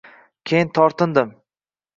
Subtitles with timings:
[0.39, 1.33] Lekin tortindim.